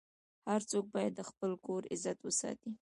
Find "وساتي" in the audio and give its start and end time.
2.23-2.71